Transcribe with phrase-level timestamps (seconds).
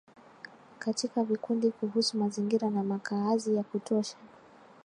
[0.79, 4.17] katika vikundi kuhusu mazingira na makaazi ya kutosha